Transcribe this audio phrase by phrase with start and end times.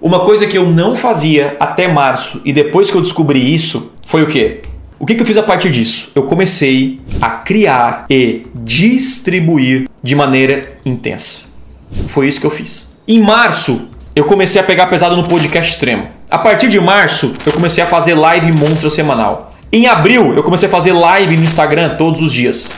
[0.00, 4.22] Uma coisa que eu não fazia até março e depois que eu descobri isso foi
[4.22, 4.60] o quê?
[4.98, 6.12] O que, que eu fiz a partir disso?
[6.14, 11.44] Eu comecei a criar e distribuir de maneira intensa.
[12.08, 12.94] Foi isso que eu fiz.
[13.08, 16.08] Em março, eu comecei a pegar pesado no podcast extremo.
[16.30, 19.54] A partir de março, eu comecei a fazer live monstro semanal.
[19.72, 22.70] Em abril, eu comecei a fazer live no Instagram todos os dias.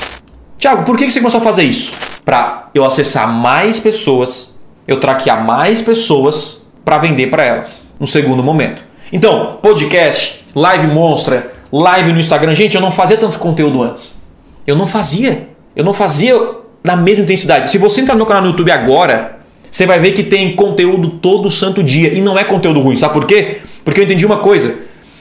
[0.57, 1.95] Tiago, por que você começou a fazer isso?
[2.25, 4.57] Para eu acessar mais pessoas,
[4.87, 6.58] eu traquear mais pessoas
[6.89, 8.82] para vender para elas no segundo momento.
[9.12, 12.55] Então, podcast, live monstra, live no Instagram.
[12.55, 14.19] Gente, eu não fazia tanto conteúdo antes.
[14.66, 15.51] Eu não fazia.
[15.77, 16.34] Eu não fazia
[16.82, 17.70] na mesma intensidade.
[17.70, 19.37] Se você entrar no canal no YouTube agora,
[19.70, 22.15] você vai ver que tem conteúdo todo santo dia.
[22.15, 22.96] E não é conteúdo ruim.
[22.96, 23.59] Sabe por quê?
[23.84, 24.74] Porque eu entendi uma coisa.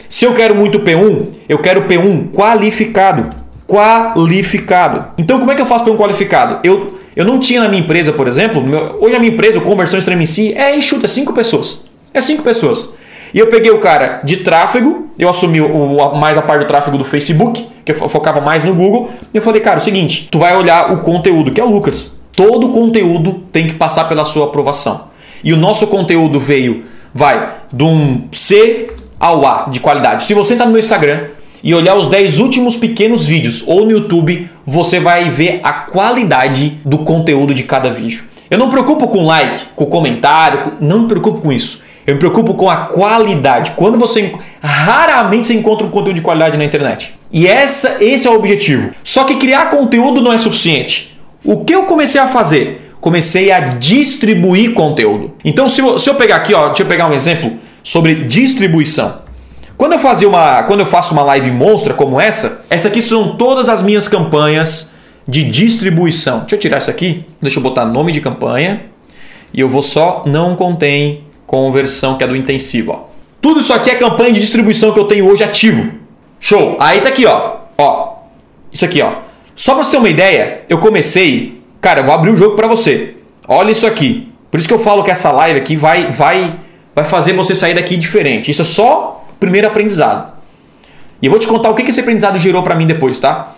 [0.08, 3.30] Se eu quero muito P1, eu quero P1 qualificado.
[3.68, 5.08] Qualificado.
[5.18, 6.60] Então, como é que eu faço P1 qualificado?
[6.64, 9.62] Eu, eu não tinha na minha empresa, por exemplo, meu, hoje a minha empresa, o
[9.62, 11.84] Conversão Extrema em si, é enxuta, é 5 pessoas.
[12.14, 12.94] É 5 pessoas.
[13.34, 16.96] E eu peguei o cara de tráfego, eu assumi o, mais a parte do tráfego
[16.96, 20.28] do Facebook, que eu focava mais no Google, e eu falei, cara, é o seguinte,
[20.30, 22.20] tu vai olhar o conteúdo, que é o Lucas.
[22.34, 25.06] Todo conteúdo tem que passar pela sua aprovação.
[25.44, 30.24] E o nosso conteúdo veio, vai, de um C ao A de qualidade.
[30.24, 31.26] Se você está no meu Instagram
[31.64, 36.80] e olhar os 10 últimos pequenos vídeos ou no YouTube, você vai ver a qualidade
[36.86, 38.24] do conteúdo de cada vídeo.
[38.50, 41.84] Eu não me preocupo com like, com comentário, não me preocupo com isso.
[42.06, 43.72] Eu me preocupo com a qualidade.
[43.76, 47.14] Quando você raramente você encontra um conteúdo de qualidade na internet.
[47.32, 48.92] E essa, esse é o objetivo.
[49.04, 51.20] Só que criar conteúdo não é suficiente.
[51.44, 52.94] O que eu comecei a fazer?
[53.02, 55.34] Comecei a distribuir conteúdo.
[55.44, 59.27] Então, se eu, se eu pegar aqui, ó, deixa eu pegar um exemplo sobre distribuição.
[59.78, 63.36] Quando eu fazia uma, quando eu faço uma live monstra como essa, essa aqui são
[63.36, 64.92] todas as minhas campanhas
[65.28, 66.40] de distribuição.
[66.40, 67.26] Deixa eu tirar isso aqui.
[67.40, 68.86] Deixa eu botar nome de campanha
[69.54, 72.92] e eu vou só não contém conversão, que é do intensivo.
[72.92, 73.00] Ó.
[73.40, 75.94] Tudo isso aqui é campanha de distribuição que eu tenho hoje ativo.
[76.40, 76.76] Show!
[76.80, 77.58] Aí tá aqui, ó.
[77.78, 78.14] ó
[78.74, 79.14] isso aqui, ó.
[79.56, 81.62] Só para você ter uma ideia, eu comecei.
[81.80, 83.16] Cara, eu vou abrir o jogo para você.
[83.48, 84.32] Olha isso aqui.
[84.50, 86.56] Por isso que eu falo que essa live aqui vai, vai,
[86.96, 88.50] vai fazer você sair daqui diferente.
[88.50, 90.34] Isso é só primeiro aprendizado.
[91.22, 93.56] E eu vou te contar o que esse aprendizado gerou para mim depois, tá?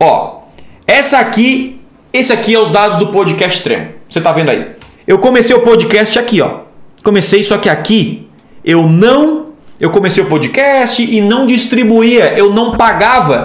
[0.00, 0.42] Ó,
[0.86, 1.80] essa aqui,
[2.12, 3.92] esse aqui é os dados do podcast extremo.
[4.08, 4.72] Você tá vendo aí?
[5.06, 6.68] Eu comecei o podcast aqui, ó
[7.08, 8.28] comecei, só que aqui
[8.64, 9.48] eu não.
[9.80, 13.44] Eu comecei o podcast e não distribuía, eu não pagava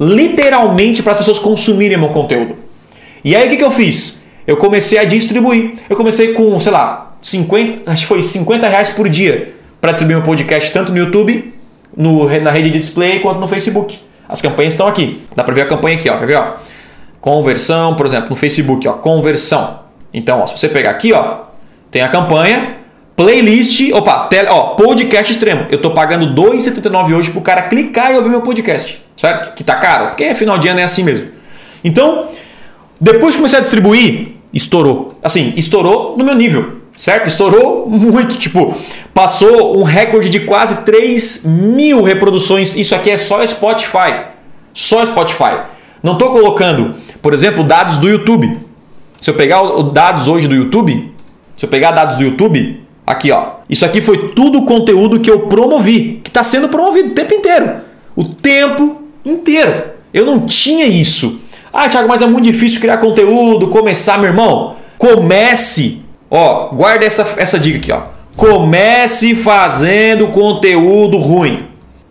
[0.00, 2.56] literalmente para as pessoas consumirem meu conteúdo.
[3.22, 4.24] E aí o que, que eu fiz?
[4.46, 5.74] Eu comecei a distribuir.
[5.88, 10.16] Eu comecei com, sei lá, 50, acho que foi 50 reais por dia para distribuir
[10.18, 11.54] meu podcast tanto no YouTube,
[11.96, 13.98] no, na rede de display, quanto no Facebook.
[14.28, 15.22] As campanhas estão aqui.
[15.34, 16.18] Dá para ver a campanha aqui, ó.
[16.18, 16.54] Quer ver, ó?
[17.20, 19.80] Conversão, por exemplo, no Facebook, ó, conversão.
[20.12, 21.40] Então, ó, se você pegar aqui, ó,
[21.90, 22.76] tem a campanha,
[23.14, 25.66] playlist, opa, tele, ó, podcast extremo.
[25.70, 29.54] Eu tô pagando R$ 2,79 hoje pro cara clicar e ouvir meu podcast, certo?
[29.54, 31.28] Que tá caro, porque final de ano é assim mesmo.
[31.84, 32.28] Então,
[32.98, 35.18] depois que comecei a distribuir, estourou.
[35.22, 37.28] Assim, estourou no meu nível, certo?
[37.28, 38.76] Estourou muito, tipo,
[39.14, 42.76] passou um recorde de quase 3 mil reproduções.
[42.76, 44.26] Isso aqui é só Spotify.
[44.74, 45.62] Só Spotify.
[46.02, 48.58] Não estou colocando, por exemplo, dados do YouTube.
[49.18, 51.10] Se eu pegar os dados hoje do YouTube,
[51.56, 55.30] se eu pegar dados do YouTube, aqui ó, isso aqui foi tudo o conteúdo que
[55.30, 57.76] eu promovi, que está sendo promovido o tempo inteiro.
[58.14, 59.84] O tempo inteiro.
[60.12, 61.40] Eu não tinha isso.
[61.72, 64.76] Ah, Thiago, mas é muito difícil criar conteúdo, começar, meu irmão.
[64.98, 68.02] Comece, ó, guarda essa, essa dica aqui, ó.
[68.36, 71.66] Comece fazendo conteúdo ruim.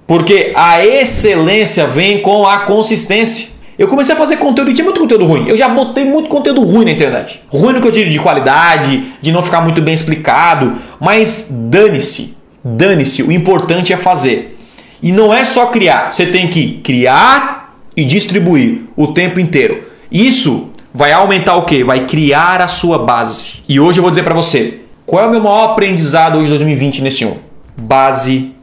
[0.05, 3.49] Porque a excelência vem com a consistência.
[3.77, 5.47] Eu comecei a fazer conteúdo e tinha muito conteúdo ruim.
[5.47, 7.41] Eu já botei muito conteúdo ruim na internet.
[7.47, 10.75] Ruim no que eu digo de qualidade, de não ficar muito bem explicado.
[10.99, 12.35] Mas dane-se.
[12.63, 13.23] Dane-se.
[13.23, 14.57] O importante é fazer.
[15.01, 16.11] E não é só criar.
[16.11, 19.83] Você tem que criar e distribuir o tempo inteiro.
[20.11, 21.83] Isso vai aumentar o que?
[21.83, 23.63] Vai criar a sua base.
[23.67, 24.81] E hoje eu vou dizer para você.
[25.05, 27.37] Qual é o meu maior aprendizado hoje 2020 nesse um?
[27.77, 28.53] Base.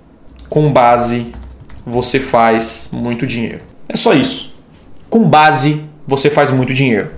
[0.49, 1.33] Com base
[1.85, 3.61] você faz muito dinheiro.
[3.89, 4.57] É só isso
[5.09, 7.11] com base você faz muito dinheiro.